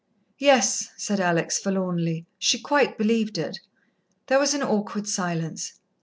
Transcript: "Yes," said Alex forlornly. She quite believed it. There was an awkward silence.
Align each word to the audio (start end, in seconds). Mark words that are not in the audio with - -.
"Yes," 0.39 0.89
said 0.97 1.19
Alex 1.19 1.59
forlornly. 1.59 2.25
She 2.39 2.59
quite 2.59 2.97
believed 2.97 3.37
it. 3.37 3.59
There 4.25 4.39
was 4.39 4.55
an 4.55 4.63
awkward 4.63 5.07
silence. 5.07 5.79